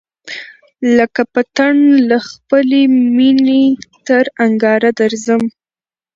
[0.97, 1.73] لکه پتڼ
[2.09, 2.81] له خپلی
[3.15, 3.63] مېني
[4.07, 5.43] تر انگاره درځم